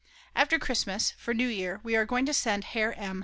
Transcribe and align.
After 0.35 0.57
Christmas; 0.57 1.11
for 1.11 1.31
New 1.31 1.47
Year, 1.47 1.79
we 1.83 1.95
are 1.95 2.05
going 2.05 2.25
to 2.25 2.33
send 2.33 2.63
Herr 2.63 2.93
M. 2.93 3.19